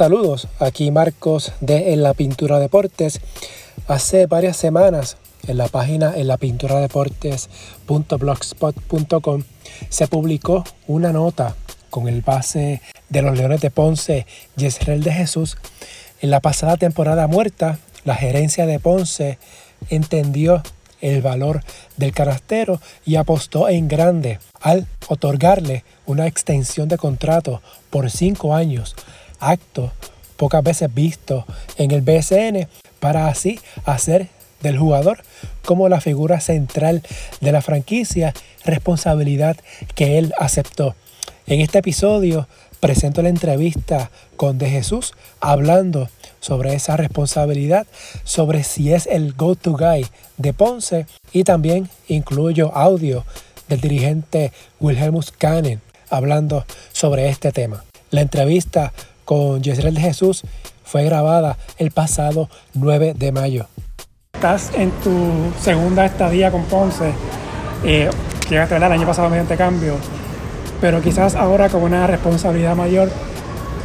Saludos, 0.00 0.48
aquí 0.58 0.90
Marcos 0.90 1.52
de 1.60 1.92
En 1.92 2.02
la 2.02 2.14
Pintura 2.14 2.58
Deportes. 2.58 3.20
Hace 3.86 4.24
varias 4.24 4.56
semanas 4.56 5.18
en 5.46 5.58
la 5.58 5.68
página 5.68 6.14
en 6.16 6.26
la 6.26 6.38
pintura 6.38 6.80
se 9.90 10.08
publicó 10.08 10.64
una 10.86 11.12
nota 11.12 11.54
con 11.90 12.08
el 12.08 12.22
base 12.22 12.80
de 13.10 13.20
los 13.20 13.36
Leones 13.36 13.60
de 13.60 13.70
Ponce, 13.70 14.26
Yesrel 14.56 15.02
de 15.02 15.12
Jesús. 15.12 15.58
En 16.22 16.30
la 16.30 16.40
pasada 16.40 16.78
temporada 16.78 17.26
muerta, 17.26 17.78
la 18.04 18.14
gerencia 18.14 18.64
de 18.64 18.80
Ponce 18.80 19.38
entendió 19.90 20.62
el 21.02 21.20
valor 21.20 21.62
del 21.98 22.12
canastero 22.12 22.80
y 23.04 23.16
apostó 23.16 23.68
en 23.68 23.86
grande 23.86 24.38
al 24.62 24.86
otorgarle 25.08 25.84
una 26.06 26.26
extensión 26.26 26.88
de 26.88 26.96
contrato 26.96 27.60
por 27.90 28.10
cinco 28.10 28.54
años, 28.54 28.96
acto 29.40 29.92
pocas 30.36 30.62
veces 30.62 30.92
visto 30.94 31.44
en 31.76 31.90
el 31.90 32.00
BSN, 32.00 32.66
para 32.98 33.28
así 33.28 33.60
hacer 33.84 34.28
del 34.62 34.78
jugador 34.78 35.22
como 35.64 35.88
la 35.88 36.00
figura 36.00 36.40
central 36.40 37.02
de 37.40 37.52
la 37.52 37.62
franquicia, 37.62 38.32
responsabilidad 38.64 39.56
que 39.94 40.18
él 40.18 40.32
aceptó. 40.38 40.94
En 41.46 41.60
este 41.60 41.78
episodio 41.78 42.46
presento 42.80 43.22
la 43.22 43.28
entrevista 43.28 44.10
con 44.36 44.56
De 44.58 44.70
Jesús 44.70 45.12
hablando 45.40 46.08
sobre 46.40 46.74
esa 46.74 46.96
responsabilidad, 46.96 47.86
sobre 48.24 48.64
si 48.64 48.92
es 48.92 49.06
el 49.06 49.34
go-to 49.34 49.72
guy 49.72 50.06
de 50.38 50.52
Ponce 50.54 51.06
y 51.32 51.44
también 51.44 51.90
incluyo 52.08 52.74
audio 52.74 53.24
del 53.68 53.80
dirigente 53.80 54.52
Wilhelmus 54.80 55.32
Canen 55.32 55.82
hablando 56.08 56.64
sobre 56.92 57.28
este 57.28 57.52
tema. 57.52 57.84
La 58.10 58.22
entrevista 58.22 58.92
con 59.30 59.62
Yesrel 59.62 59.94
de 59.94 60.00
Jesús 60.00 60.42
fue 60.82 61.04
grabada 61.04 61.56
el 61.78 61.92
pasado 61.92 62.48
9 62.74 63.14
de 63.16 63.30
mayo. 63.30 63.66
Estás 64.34 64.72
en 64.74 64.90
tu 64.90 65.52
segunda 65.60 66.04
estadía 66.04 66.50
con 66.50 66.64
Ponce, 66.64 67.12
eh, 67.84 68.10
llegaste 68.48 68.74
el 68.74 68.82
año 68.82 69.06
pasado 69.06 69.30
mediante 69.30 69.56
cambio, 69.56 69.94
pero 70.80 71.00
quizás 71.00 71.36
ahora 71.36 71.68
con 71.68 71.84
una 71.84 72.08
responsabilidad 72.08 72.74
mayor 72.74 73.08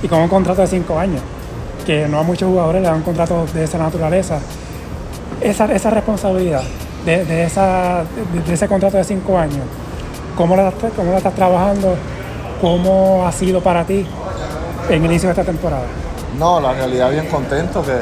y 0.02 0.08
con 0.08 0.22
un 0.22 0.30
contrato 0.30 0.64
de 0.64 0.68
cinco 0.68 0.98
años, 0.98 1.22
que 1.86 2.08
no 2.08 2.18
a 2.18 2.24
muchos 2.24 2.50
jugadores 2.50 2.82
le 2.82 2.88
dan 2.88 3.04
contratos 3.04 3.54
de 3.54 3.66
esa 3.66 3.78
naturaleza. 3.78 4.40
Esa, 5.42 5.72
esa 5.72 5.92
responsabilidad 5.92 6.64
de, 7.06 7.44
esa, 7.44 8.04
de, 8.48 8.52
ese 8.52 8.68
contrato 8.68 8.98
de 8.98 9.04
cinco 9.04 9.38
años, 9.38 9.62
¿cómo 10.36 10.56
la, 10.56 10.72
¿cómo 10.96 11.12
la 11.12 11.18
estás 11.18 11.36
trabajando? 11.36 11.96
¿Cómo 12.62 13.28
ha 13.28 13.32
sido 13.32 13.62
para 13.62 13.84
ti 13.84 14.08
en 14.90 14.94
el 14.94 15.06
inicio 15.06 15.30
de 15.30 15.34
esta 15.34 15.44
temporada? 15.44 15.86
No, 16.38 16.60
la 16.60 16.74
realidad 16.74 17.12
bien 17.12 17.28
contento 17.28 17.82
que 17.84 17.94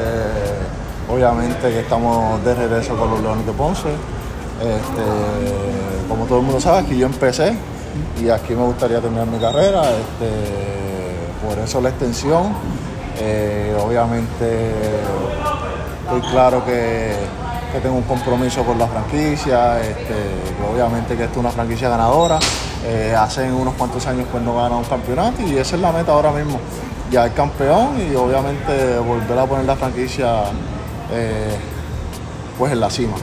obviamente 1.12 1.68
que 1.68 1.80
estamos 1.80 2.44
de 2.44 2.54
regreso 2.54 2.96
con 2.96 3.10
los 3.10 3.20
Leones 3.20 3.46
de 3.46 3.52
Ponce. 3.52 3.88
Este, 4.60 6.08
como 6.08 6.24
todo 6.26 6.38
el 6.38 6.44
mundo 6.44 6.60
sabe, 6.60 6.78
aquí 6.78 6.96
yo 6.96 7.06
empecé 7.06 7.54
y 8.22 8.28
aquí 8.28 8.54
me 8.54 8.64
gustaría 8.64 9.00
terminar 9.00 9.26
mi 9.26 9.38
carrera. 9.38 9.82
Este, 9.82 11.46
por 11.46 11.58
eso 11.58 11.80
la 11.80 11.90
extensión. 11.90 12.54
Eh, 13.18 13.76
obviamente 13.84 14.72
estoy 16.02 16.20
claro 16.30 16.64
que, 16.64 17.14
tengo 17.82 17.96
un 17.96 18.02
compromiso 18.02 18.62
con 18.62 18.78
la 18.78 18.86
franquicia, 18.86 19.80
este, 19.80 20.14
obviamente 20.72 21.16
que 21.16 21.24
esto 21.24 21.40
es 21.40 21.40
una 21.40 21.50
franquicia 21.50 21.88
ganadora. 21.88 22.38
Eh, 22.86 23.14
hace 23.18 23.50
unos 23.50 23.74
cuantos 23.74 24.06
años 24.06 24.26
pues 24.30 24.42
no 24.44 24.56
gana 24.56 24.76
un 24.76 24.84
campeonato 24.84 25.40
y 25.42 25.56
esa 25.56 25.76
es 25.76 25.82
la 25.82 25.90
meta 25.90 26.12
ahora 26.12 26.30
mismo. 26.32 26.60
Ya 27.10 27.24
el 27.24 27.32
campeón 27.32 27.96
y 27.98 28.14
obviamente 28.14 28.98
volver 28.98 29.38
a 29.38 29.46
poner 29.46 29.64
la 29.64 29.76
franquicia 29.76 30.42
eh, 31.10 31.56
pues 32.58 32.72
en 32.72 32.80
la 32.80 32.90
cima. 32.90 33.14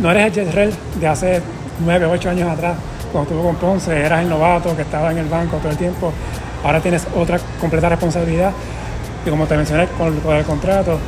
No 0.00 0.10
eres 0.10 0.36
el 0.36 0.46
Jezreel 0.46 0.72
de 1.00 1.06
hace 1.06 1.42
9, 1.84 2.06
8 2.06 2.30
años 2.30 2.50
atrás, 2.50 2.76
cuando 3.12 3.30
estuvo 3.30 3.46
con 3.46 3.56
Ponce, 3.56 3.98
eras 3.98 4.22
el 4.22 4.30
novato 4.30 4.74
que 4.74 4.82
estaba 4.82 5.10
en 5.10 5.18
el 5.18 5.26
banco 5.26 5.58
todo 5.58 5.70
el 5.70 5.76
tiempo. 5.76 6.12
Ahora 6.64 6.80
tienes 6.80 7.06
otra 7.14 7.38
completa 7.60 7.88
responsabilidad 7.90 8.52
y 9.26 9.30
como 9.30 9.46
te 9.46 9.56
mencioné 9.56 9.86
con, 9.98 10.18
el 10.34 10.44
contrato, 10.44 10.98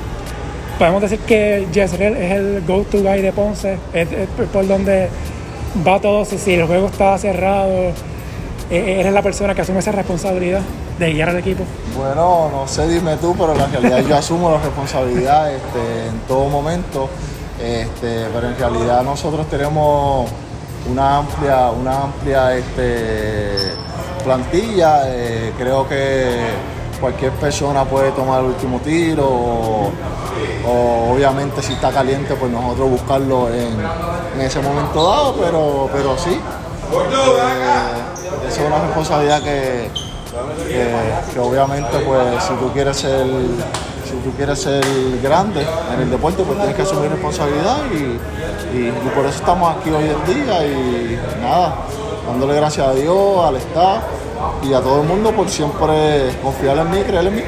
podemos 0.79 1.01
decir 1.01 1.21
que 1.21 1.67
Jezreel 1.73 2.17
es 2.17 2.33
el 2.33 2.63
go-to 2.67 2.99
guy 2.99 3.23
de 3.23 3.33
Ponce, 3.33 3.79
es, 3.93 4.09
por 4.53 4.67
donde 4.67 5.09
va 5.87 6.01
todo, 6.01 6.25
si, 6.25 6.55
el 6.55 6.67
juego 6.67 6.87
está 6.87 7.17
cerrado, 7.19 7.93
e, 8.71 9.01
eres 9.01 9.13
la 9.13 9.23
persona 9.23 9.55
que 9.55 9.63
asume 9.63 9.81
esa 9.81 9.93
responsabilidad 9.93 10.61
de 10.99 11.13
guiar 11.13 11.31
al 11.31 11.39
equipo? 11.39 11.65
Bueno, 11.97 12.51
no 12.51 12.69
sé, 12.69 12.89
dime 12.89 13.17
tú, 13.17 13.35
pero 13.37 13.53
en 13.53 13.59
la 13.59 13.67
realidad 13.67 14.05
yo 14.09 14.17
asumo 14.17 14.51
la 14.51 14.59
responsabilidad 14.59 15.53
este, 15.53 16.07
en 16.09 16.19
todo 16.29 16.49
momento. 16.49 17.09
Este, 17.61 18.27
pero 18.33 18.49
en 18.49 18.59
realidad 18.59 19.03
nosotros 19.03 19.49
tenemos 19.49 20.29
una 20.91 21.19
amplia, 21.19 21.71
una 21.71 22.03
amplia 22.03 22.57
este, 22.57 23.73
plantilla. 24.25 25.03
Eh, 25.07 25.53
creo 25.57 25.89
que 25.89 26.37
cualquier 27.01 27.33
persona 27.33 27.85
puede 27.85 28.11
tomar 28.13 28.41
el 28.41 28.47
último 28.47 28.81
tiro 28.81 29.91
obviamente 30.67 31.63
si 31.63 31.75
está 31.75 31.91
caliente 31.91 32.35
pues 32.35 32.51
nosotros 32.51 32.91
buscarlo 32.91 33.49
en, 33.53 33.75
ese 34.41 34.61
momento 34.61 35.03
dado, 35.03 35.35
pero, 35.35 35.89
pero 35.93 36.19
sí. 36.19 36.33
Eh, 36.33 38.49
esa 38.49 38.63
es 38.63 38.67
una 38.67 38.85
responsabilidad 38.85 39.43
que, 39.43 39.91
que, 41.33 41.41
obviamente 41.41 41.99
pues 42.01 42.45
si 42.45 42.55
tú 42.55 42.73
quieres 42.73 42.97
ser 42.97 43.27
si 44.05 44.17
tú 44.23 44.37
quieres 44.37 44.61
ser 44.61 44.85
grande 45.23 45.67
en 45.95 46.01
el 46.01 46.11
deporte 46.11 46.43
pues 46.43 46.59
tienes 46.59 46.77
que 46.77 46.83
asumir 46.83 47.11
responsabilidad 47.11 47.79
y, 47.93 48.19
por 49.15 49.27
eso 49.27 49.39
estamos 49.39 49.77
aquí 49.77 49.91
hoy 49.91 50.05
en 50.05 50.35
día 50.35 50.67
y 50.67 51.19
nada, 51.41 51.77
dándole 52.27 52.57
gracias 52.57 52.89
a 52.89 52.93
Dios, 52.93 53.45
al 53.45 53.57
staff 53.57 54.03
y 54.63 54.75
a 54.75 54.81
todo 54.81 55.03
el 55.03 55.09
mundo 55.09 55.31
por 55.31 55.49
siempre 55.49 56.31
confiar 56.43 56.79
en 56.79 56.91
mí 56.91 56.99
y 56.99 57.05
creer 57.05 57.27
en 57.29 57.37
mí. 57.37 57.43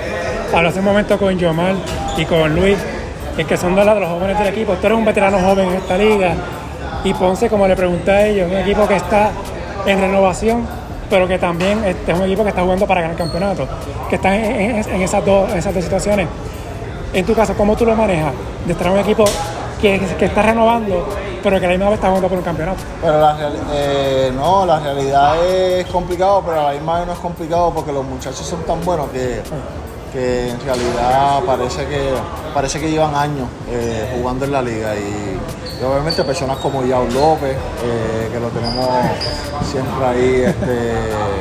Hablo 0.55 0.69
hace 0.69 0.79
un 0.79 0.85
momento 0.85 1.19
con 1.19 1.39
Yomal 1.39 1.77
y 2.17 2.25
con 2.25 2.55
Luis, 2.55 2.79
es 3.37 3.47
que 3.47 3.57
son 3.57 3.75
de 3.75 3.85
los 3.85 4.09
jóvenes 4.09 4.39
del 4.39 4.49
equipo. 4.49 4.75
Tú 4.75 4.87
eres 4.87 4.99
un 4.99 5.05
veterano 5.05 5.39
joven 5.39 5.69
en 5.69 5.75
esta 5.75 5.99
liga 5.99 6.35
y 7.05 7.13
Ponce, 7.15 7.49
como 7.49 7.69
le 7.69 7.77
pregunté 7.77 8.11
a 8.11 8.27
ellos, 8.27 8.51
un 8.51 8.57
equipo 8.57 8.87
que 8.89 8.97
está 8.97 9.31
en 9.87 10.01
renovación 10.01 10.67
pero 11.09 11.29
que 11.29 11.39
también 11.39 11.85
este, 11.85 12.13
es 12.13 12.19
un 12.19 12.25
equipo 12.25 12.43
que 12.43 12.51
está 12.51 12.63
jugando 12.63 12.87
para 12.87 13.03
ganar 13.03 13.17
campeonato, 13.17 13.67
que 14.09 14.17
está 14.17 14.35
en, 14.35 14.77
esas, 15.03 15.25
dos, 15.25 15.53
esas 15.53 15.75
dos 15.75 15.85
situaciones. 15.85 16.29
En 17.13 17.25
tu 17.25 17.35
caso, 17.35 17.55
¿cómo 17.57 17.77
tú 17.77 17.87
lo 17.87 17.95
manejas? 17.95 18.33
De 18.67 18.73
estar 18.73 18.89
en 18.89 18.95
un 18.95 18.99
equipo 18.99 19.25
que, 19.81 20.01
que 20.19 20.25
está 20.25 20.43
renovando, 20.43 21.09
pero 21.43 21.61
que 21.61 21.67
a 21.67 21.69
la 21.69 21.75
misma 21.75 21.91
vez 21.91 21.99
está 21.99 22.09
jugando 22.09 22.29
por 22.29 22.39
un 22.39 22.45
campeonato. 22.45 22.83
Pero 23.01 23.21
la, 23.21 23.37
eh, 23.73 24.33
no, 24.35 24.67
la 24.67 24.81
realidad 24.81 25.47
es 25.47 25.87
complicado, 25.87 26.43
pero 26.45 26.61
a 26.61 26.65
la 26.65 26.73
misma 26.73 26.99
vez 26.99 27.07
no 27.07 27.13
es 27.13 27.19
complicado 27.19 27.73
porque 27.73 27.93
los 27.93 28.05
muchachos 28.05 28.45
son 28.45 28.63
tan 28.65 28.85
buenos 28.85 29.09
que, 29.11 29.43
que 30.17 30.51
en 30.51 30.61
realidad 30.61 31.41
parece 31.45 31.87
que, 31.87 32.15
parece 32.55 32.81
que 32.81 32.91
llevan 32.91 33.15
años 33.15 33.49
eh, 33.69 34.17
jugando 34.17 34.47
en 34.47 34.53
la 34.53 34.63
liga 34.63 34.95
y 34.97 35.37
y 35.81 35.85
obviamente 35.85 36.25
personas 36.25 36.57
como 36.59 36.85
Yao 36.85 37.05
López, 37.05 37.55
eh, 37.85 38.31
que 38.33 38.41
lo 38.41 38.49
tenemos 38.49 38.89
siempre 39.71 40.07
ahí 40.07 40.43
este, 40.47 40.93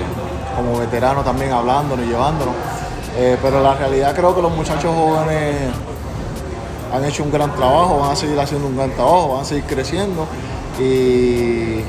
como 0.55 0.77
veterano 0.79 1.23
también 1.23 1.53
hablándonos 1.53 2.05
y 2.05 2.09
llevándonos. 2.09 2.53
Eh, 3.17 3.37
pero 3.41 3.63
la 3.63 3.75
realidad 3.75 4.13
creo 4.13 4.35
que 4.35 4.41
los 4.41 4.53
muchachos 4.53 4.93
jóvenes 4.93 5.55
han 6.93 7.05
hecho 7.05 7.23
un 7.23 7.31
gran 7.31 7.55
trabajo, 7.55 7.99
van 7.99 8.11
a 8.11 8.15
seguir 8.15 8.37
haciendo 8.37 8.67
un 8.67 8.75
gran 8.75 8.91
trabajo, 8.91 9.33
van 9.33 9.41
a 9.41 9.45
seguir 9.45 9.63
creciendo 9.63 10.27
y, 10.79 11.81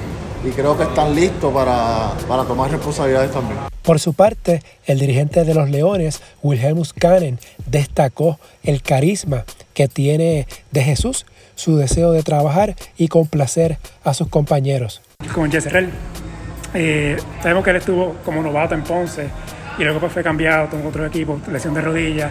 creo 0.55 0.77
que 0.77 0.85
están 0.85 1.13
listos 1.13 1.53
para, 1.53 2.13
para, 2.29 2.45
tomar 2.45 2.71
responsabilidades 2.71 3.33
también. 3.33 3.59
Por 3.87 4.01
su 4.01 4.15
parte, 4.15 4.65
el 4.87 4.99
dirigente 4.99 5.45
de 5.45 5.55
los 5.55 5.71
Leones, 5.71 6.21
Wilhelmus 6.43 6.93
Canen, 6.93 7.39
destacó 7.67 8.41
el 8.65 8.83
carisma 8.83 9.45
que 9.75 9.87
tiene 9.87 10.49
de 10.73 10.83
Jesús 10.83 11.25
su 11.55 11.77
deseo 11.77 12.11
de 12.11 12.25
trabajar 12.25 12.75
y 12.99 13.07
complacer 13.07 13.79
a 14.03 14.13
sus 14.13 14.27
compañeros. 14.27 15.03
Con 15.33 15.53
Jezreel, 15.53 15.91
eh, 16.75 17.17
sabemos 17.41 17.63
que 17.63 17.71
él 17.71 17.77
estuvo 17.77 18.17
como 18.25 18.43
novato 18.43 18.75
en 18.75 18.83
Ponce 18.83 19.29
y 19.79 19.85
luego 19.85 20.01
pues 20.01 20.13
fue 20.13 20.25
cambiado 20.25 20.69
con 20.69 20.85
otro 20.85 21.07
equipo, 21.07 21.41
lesión 21.49 21.73
de 21.73 21.81
rodilla, 21.81 22.31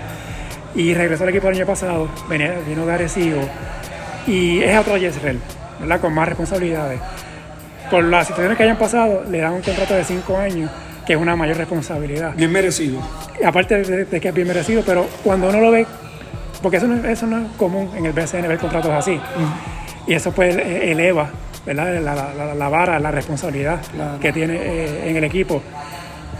y 0.75 0.93
regresó 0.93 1.23
al 1.23 1.29
equipo 1.29 1.47
el 1.47 1.55
año 1.55 1.65
pasado, 1.65 2.09
vino 2.29 2.85
de 2.85 2.93
Arecibo, 2.93 3.39
y 4.27 4.61
es 4.61 4.77
otro 4.77 4.97
Jezreel, 4.97 5.39
¿verdad? 5.79 6.01
con 6.01 6.13
más 6.13 6.27
responsabilidades. 6.27 6.99
Por 7.89 8.03
las 8.03 8.27
situaciones 8.27 8.57
que 8.57 8.63
hayan 8.63 8.77
pasado, 8.77 9.23
le 9.23 9.37
dan 9.37 9.53
un 9.53 9.61
contrato 9.61 9.93
de 9.93 10.03
cinco 10.03 10.37
años, 10.37 10.69
que 11.05 11.13
es 11.13 11.19
una 11.19 11.35
mayor 11.35 11.57
responsabilidad. 11.57 12.33
Bien 12.35 12.51
merecido. 12.51 12.99
aparte 13.45 13.83
de, 13.83 14.19
que 14.19 14.27
es 14.27 14.33
bien 14.33 14.47
merecido, 14.47 14.83
pero 14.85 15.07
cuando 15.23 15.49
uno 15.49 15.61
lo 15.61 15.71
ve 15.71 15.85
porque 16.61 16.77
eso 16.77 16.87
no, 16.87 17.07
eso 17.07 17.27
no 17.27 17.45
es 17.45 17.51
común 17.57 17.91
en 17.95 18.05
el 18.05 18.13
BCN 18.13 18.47
ver 18.47 18.57
contratos 18.57 18.91
así. 18.91 19.19
Y 20.07 20.13
eso 20.13 20.31
pues 20.31 20.55
e, 20.55 20.91
eleva 20.91 21.29
¿verdad? 21.65 21.99
La, 22.01 22.53
la, 22.53 22.69
vara, 22.69 22.99
la 22.99 23.11
responsabilidad 23.11 23.79
que 24.21 24.31
tiene 24.31 24.55
eh, 24.55 25.09
en 25.09 25.15
el 25.17 25.23
equipo. 25.23 25.61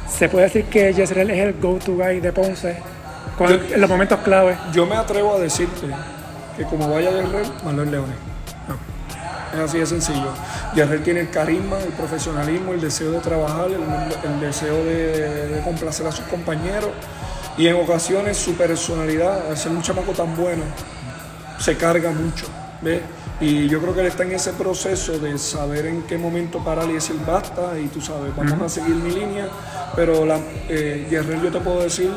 Se 0.08 0.30
puede 0.30 0.46
decir 0.46 0.66
que 0.66 0.94
Jezreel 0.94 1.32
es 1.32 1.40
el 1.40 1.54
go-to 1.60 1.96
guy 1.96 2.20
de 2.20 2.32
Ponce 2.32 2.78
en 3.40 3.82
los 3.82 3.90
momentos 3.90 4.20
clave. 4.20 4.56
Yo 4.72 4.86
me 4.86 4.96
atrevo 4.96 5.36
a 5.36 5.40
decirte 5.40 5.88
que 6.56 6.64
como 6.64 6.90
vaya 6.90 7.12
Guerrero, 7.12 7.52
Manuel 7.64 7.92
Leones. 7.92 8.16
Es 9.56 9.62
así 9.62 9.78
de 9.78 9.86
sencillo. 9.86 10.34
Guerrero 10.76 11.02
tiene 11.02 11.22
el 11.22 11.30
carisma, 11.30 11.80
el 11.80 11.94
profesionalismo, 11.94 12.74
el 12.74 12.82
deseo 12.82 13.12
de 13.12 13.20
trabajar, 13.20 13.68
el, 13.72 14.40
deseo 14.42 14.84
de, 14.84 15.62
complacer 15.64 16.06
a 16.06 16.12
sus 16.12 16.26
compañeros 16.26 16.90
y 17.58 17.68
en 17.68 17.76
ocasiones 17.76 18.36
su 18.36 18.56
personalidad, 18.56 19.50
al 19.50 19.58
ser 19.58 19.72
un 19.72 19.82
chamaco 19.82 20.12
tan 20.12 20.36
bueno, 20.36 20.64
se 21.58 21.78
carga 21.78 22.12
mucho. 22.12 22.48
¿ves? 22.82 23.02
Y 23.42 23.68
yo 23.68 23.82
creo 23.82 23.94
que 23.94 24.00
él 24.00 24.08
está 24.08 24.24
en 24.24 24.32
ese 24.32 24.54
proceso 24.54 25.20
de 25.20 25.38
saber 25.38 25.88
en 25.88 26.04
qué 26.04 26.18
momento 26.18 26.64
parar 26.64 26.90
y 26.90 26.94
decir 26.94 27.18
basta 27.28 27.78
y 27.78 27.88
tú 27.88 28.00
sabes, 28.00 28.34
vamos 28.36 28.62
a 28.62 28.70
seguir 28.70 28.96
mi 28.96 29.12
línea, 29.12 29.50
pero 29.94 30.26
la, 30.26 30.40
eh, 30.70 31.06
Guerrero 31.10 31.44
yo 31.44 31.52
te 31.52 31.60
puedo 31.60 31.82
decir 31.82 32.12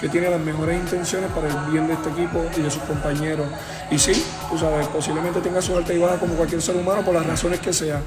que 0.00 0.08
tiene 0.08 0.28
las 0.28 0.40
mejores 0.40 0.76
intenciones 0.76 1.30
para 1.30 1.48
el 1.48 1.72
bien 1.72 1.86
de 1.86 1.94
este 1.94 2.10
equipo 2.10 2.44
y 2.56 2.60
de 2.60 2.70
sus 2.70 2.82
compañeros. 2.82 3.46
Y 3.90 3.98
sí, 3.98 4.12
tú 4.50 4.58
sabes, 4.58 4.88
posiblemente 4.88 5.40
tenga 5.40 5.62
su 5.62 5.76
alta 5.76 5.94
y 5.94 5.98
baja 5.98 6.18
como 6.18 6.34
cualquier 6.34 6.60
ser 6.60 6.76
humano 6.76 7.04
por 7.04 7.14
las 7.14 7.24
razones 7.24 7.60
que 7.60 7.72
sea, 7.72 8.00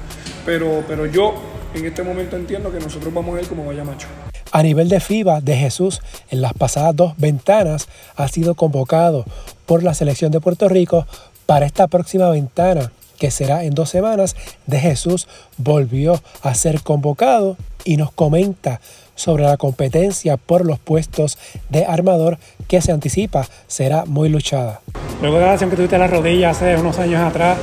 pero, 0.44 0.84
pero 0.86 1.06
yo 1.06 1.34
en 1.74 1.86
este 1.86 2.02
momento 2.02 2.36
entiendo 2.36 2.70
que 2.70 2.80
nosotros 2.80 3.12
vamos 3.14 3.38
a 3.38 3.40
ir 3.40 3.48
como 3.48 3.64
vaya 3.64 3.82
macho. 3.82 4.08
A 4.52 4.62
nivel 4.62 4.88
de 4.88 5.00
FIBA 5.00 5.40
de 5.40 5.56
Jesús, 5.56 6.00
en 6.30 6.42
las 6.42 6.52
pasadas 6.52 6.96
dos 6.96 7.14
ventanas 7.16 7.88
ha 8.16 8.28
sido 8.28 8.54
convocado 8.54 9.24
por 9.66 9.82
la 9.82 9.94
selección 9.94 10.32
de 10.32 10.40
Puerto 10.40 10.68
Rico 10.68 11.06
para 11.48 11.64
esta 11.64 11.86
próxima 11.86 12.28
ventana, 12.28 12.92
que 13.18 13.30
será 13.30 13.64
en 13.64 13.74
dos 13.74 13.88
semanas, 13.88 14.36
de 14.66 14.78
Jesús 14.80 15.26
volvió 15.56 16.20
a 16.42 16.52
ser 16.52 16.82
convocado 16.82 17.56
y 17.84 17.96
nos 17.96 18.12
comenta 18.12 18.82
sobre 19.14 19.44
la 19.44 19.56
competencia 19.56 20.36
por 20.36 20.66
los 20.66 20.78
puestos 20.78 21.38
de 21.70 21.86
armador 21.86 22.36
que 22.68 22.82
se 22.82 22.92
anticipa 22.92 23.46
será 23.66 24.04
muy 24.04 24.28
luchada. 24.28 24.82
Luego 25.22 25.38
de 25.38 25.46
la 25.46 25.52
lesión 25.52 25.70
que 25.70 25.76
tuviste 25.76 25.96
en 25.96 26.02
la 26.02 26.06
rodilla 26.06 26.50
hace 26.50 26.76
unos 26.76 26.98
años 26.98 27.22
atrás, 27.22 27.56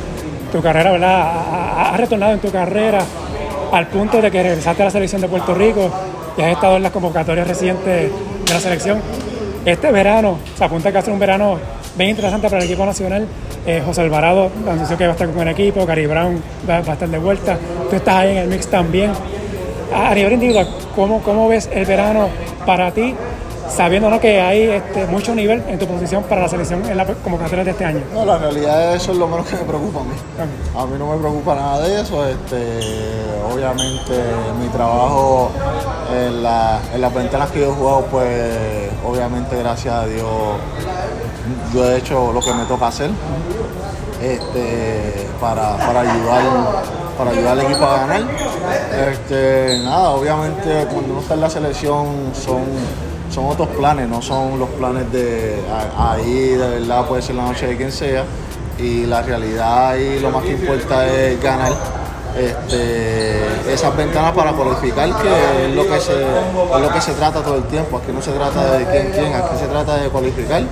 tu 0.52 0.64
carrera, 0.64 0.92
¿verdad? 0.92 1.92
Ha 1.92 1.96
retornado 1.96 2.34
en 2.34 2.40
tu 2.40 2.50
carrera 2.50 3.06
al 3.72 3.86
punto 3.90 4.20
de 4.20 4.32
que 4.32 4.42
regresaste 4.42 4.82
a 4.82 4.86
la 4.86 4.92
selección 4.92 5.22
de 5.22 5.28
Puerto 5.28 5.54
Rico 5.54 5.92
y 6.36 6.42
has 6.42 6.54
estado 6.54 6.78
en 6.78 6.82
las 6.82 6.92
convocatorias 6.92 7.48
recientes 7.48 8.12
de 8.46 8.52
la 8.52 8.60
selección. 8.60 9.00
Este 9.64 9.92
verano, 9.92 10.40
se 10.58 10.64
apunta 10.64 10.90
que 10.90 10.96
va 10.96 11.00
a 11.02 11.04
ser 11.04 11.14
un 11.14 11.20
verano 11.20 11.60
bien 11.96 12.10
interesante 12.10 12.50
para 12.50 12.64
el 12.64 12.66
equipo 12.66 12.84
nacional. 12.84 13.28
Eh, 13.66 13.82
José 13.84 14.02
Alvarado 14.02 14.52
anunció 14.70 14.96
que 14.96 15.06
va 15.06 15.12
a 15.12 15.14
estar 15.14 15.28
con 15.30 15.42
el 15.42 15.48
equipo, 15.48 15.86
Gary 15.88 16.06
Brown 16.06 16.42
va, 16.70 16.76
a 16.76 16.80
estar 16.80 17.10
de 17.10 17.18
vuelta. 17.18 17.58
Tú 17.90 17.96
estás 17.96 18.16
ahí 18.16 18.32
en 18.32 18.38
el 18.38 18.48
mix 18.48 18.68
también. 18.68 19.12
A, 19.94 20.14
nivel 20.14 20.34
individual, 20.34 20.68
¿cómo, 20.96 21.22
¿cómo 21.24 21.48
ves 21.48 21.70
el 21.74 21.86
verano 21.86 22.30
para 22.66 22.92
ti 22.92 23.16
sabiendo 23.68 24.20
que 24.20 24.40
hay 24.40 24.62
este, 24.64 25.08
mucho 25.08 25.34
nivel 25.34 25.64
en 25.68 25.80
tu 25.80 25.88
posición 25.88 26.24
para 26.24 26.42
la 26.42 26.48
selección 26.48 26.86
en 26.86 26.96
la 26.96 27.06
convocatoria 27.06 27.64
de 27.64 27.72
este 27.72 27.86
año? 27.86 28.02
No, 28.14 28.24
la 28.24 28.38
realidad 28.38 28.94
es 28.94 29.02
eso 29.02 29.14
es 29.14 29.18
lo 29.18 29.28
menos 29.28 29.48
que 29.48 29.56
me 29.56 29.64
preocupa 29.64 30.02
a 30.02 30.04
mí. 30.04 30.14
A 30.78 30.86
mí 30.86 30.96
no 31.00 31.12
me 31.12 31.18
preocupa 31.18 31.56
nada 31.56 31.82
de 31.82 32.02
eso. 32.02 32.28
Este, 32.28 32.80
obviamente 33.52 34.14
mi 34.62 34.68
trabajo 34.68 35.50
en, 36.16 36.44
la, 36.44 36.80
en 36.94 37.02
las 37.02 37.14
ventanas 37.14 37.50
que 37.50 37.62
yo 37.62 37.72
he 37.72 37.74
jugado, 37.74 38.06
pues 38.12 38.90
obviamente 39.04 39.58
gracias 39.58 39.94
a 39.94 40.06
Dios 40.06 40.28
yo 41.74 41.86
he 41.90 41.98
hecho 41.98 42.32
lo 42.34 42.40
que 42.42 42.54
me 42.54 42.66
toca 42.66 42.88
hacer 42.88 43.10
este, 44.22 45.28
para, 45.40 45.76
ayudar 45.76 46.44
para 47.18 47.32
ayudar 47.32 47.52
al 47.54 47.66
equipo 47.66 47.86
a 47.86 47.98
ganar. 47.98 48.24
Este, 49.12 49.80
nada, 49.84 50.10
obviamente 50.12 50.86
cuando 50.92 51.14
uno 51.14 51.22
está 51.22 51.34
en 51.36 51.42
la 51.42 51.50
selección 51.50 52.08
son, 52.34 52.64
son 53.32 53.46
otros 53.46 53.68
planes, 53.70 54.08
no 54.10 54.22
son 54.22 54.60
los 54.60 54.70
planes 54.70 55.12
de 55.12 55.62
ahí, 55.98 56.50
de 56.50 56.80
verdad 56.80 57.06
puede 57.06 57.22
ser 57.22 57.36
la 57.36 57.44
noche 57.44 57.68
de 57.68 57.78
quien 57.78 57.92
sea. 57.92 58.24
Y 58.78 59.06
la 59.06 59.22
realidad 59.22 59.90
ahí 59.90 60.20
lo 60.20 60.32
más 60.32 60.44
que 60.44 60.52
importa 60.52 61.08
es 61.08 61.42
ganar 61.42 61.72
este, 62.38 63.72
esas 63.72 63.96
ventanas 63.96 64.34
para 64.34 64.52
cualificar, 64.52 65.10
que 65.22 65.66
es 65.68 65.76
lo 65.76 65.88
que, 65.88 66.00
se, 66.02 66.12
es 66.14 66.82
lo 66.82 66.90
que 66.90 67.00
se 67.00 67.14
trata 67.14 67.42
todo 67.42 67.56
el 67.56 67.64
tiempo. 67.64 67.98
Aquí 67.98 68.12
no 68.12 68.22
se 68.22 68.32
trata 68.32 68.78
de 68.78 68.86
quién, 68.86 69.12
quién, 69.12 69.34
aquí 69.34 69.58
se 69.58 69.68
trata 69.68 69.96
de 69.96 70.10
cualificar 70.10 70.64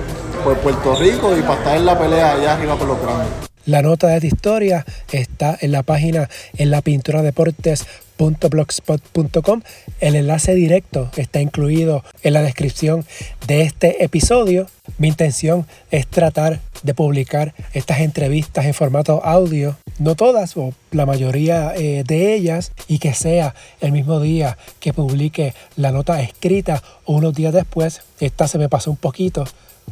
por 0.44 0.58
Puerto 0.58 0.94
Rico 0.96 1.36
y 1.36 1.40
para 1.40 1.54
estar 1.54 1.76
en 1.78 1.86
la 1.86 1.98
pelea 1.98 2.32
allá 2.32 2.52
arriba 2.52 2.76
por 2.76 2.86
los 2.86 3.00
grandes. 3.00 3.28
La 3.64 3.80
nota 3.80 4.08
de 4.08 4.16
esta 4.16 4.26
historia 4.26 4.84
está 5.10 5.56
en 5.58 5.72
la 5.72 5.82
página 5.82 6.28
en 6.58 6.70
la 6.70 6.82
pintura 6.82 7.22
deportes 7.22 7.86
.blogspot.com. 8.18 9.62
El 10.00 10.16
enlace 10.16 10.54
directo 10.54 11.10
está 11.16 11.40
incluido 11.40 12.04
en 12.22 12.34
la 12.34 12.42
descripción 12.42 13.06
de 13.46 13.62
este 13.62 14.04
episodio. 14.04 14.68
Mi 14.98 15.08
intención 15.08 15.66
es 15.90 16.06
tratar 16.06 16.60
de 16.82 16.94
publicar 16.94 17.54
estas 17.72 18.00
entrevistas 18.00 18.66
en 18.66 18.74
formato 18.74 19.24
audio, 19.24 19.76
no 19.98 20.14
todas 20.14 20.56
o 20.58 20.74
la 20.90 21.06
mayoría 21.06 21.72
eh, 21.74 22.04
de 22.06 22.34
ellas, 22.34 22.72
y 22.86 22.98
que 22.98 23.14
sea 23.14 23.54
el 23.80 23.92
mismo 23.92 24.20
día 24.20 24.58
que 24.78 24.92
publique 24.92 25.54
la 25.76 25.90
nota 25.90 26.20
escrita 26.20 26.82
o 27.04 27.14
unos 27.14 27.34
días 27.34 27.54
después. 27.54 28.02
Esta 28.20 28.46
se 28.46 28.58
me 28.58 28.68
pasó 28.68 28.90
un 28.90 28.98
poquito 28.98 29.44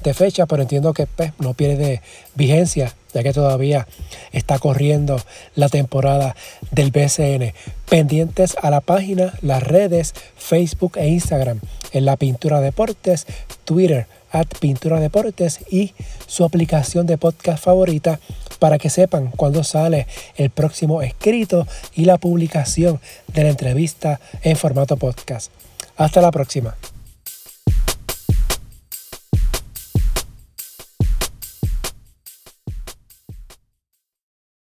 de 0.02 0.14
fecha, 0.14 0.46
pero 0.46 0.62
entiendo 0.62 0.92
que 0.92 1.06
pues, 1.06 1.32
no 1.38 1.54
pierde 1.54 2.02
vigencia, 2.34 2.94
ya 3.14 3.22
que 3.22 3.32
todavía 3.32 3.86
está 4.32 4.58
corriendo 4.58 5.20
la 5.54 5.68
temporada 5.68 6.34
del 6.70 6.90
BCN. 6.90 7.54
Pendientes 7.88 8.56
a 8.60 8.70
la 8.70 8.80
página, 8.80 9.34
las 9.42 9.62
redes, 9.62 10.14
Facebook 10.36 10.96
e 10.96 11.08
Instagram, 11.08 11.60
en 11.92 12.04
la 12.04 12.16
Pintura 12.16 12.60
Deportes, 12.60 13.26
Twitter, 13.64 14.06
at 14.32 14.46
Pintura 14.58 14.98
Deportes 14.98 15.60
y 15.70 15.92
su 16.26 16.44
aplicación 16.44 17.06
de 17.06 17.18
podcast 17.18 17.62
favorita 17.62 18.18
para 18.58 18.78
que 18.78 18.90
sepan 18.90 19.30
cuándo 19.36 19.62
sale 19.62 20.06
el 20.36 20.50
próximo 20.50 21.02
escrito 21.02 21.66
y 21.94 22.06
la 22.06 22.18
publicación 22.18 23.00
de 23.28 23.44
la 23.44 23.50
entrevista 23.50 24.20
en 24.42 24.56
formato 24.56 24.96
podcast. 24.96 25.52
Hasta 25.96 26.20
la 26.20 26.30
próxima. 26.30 26.74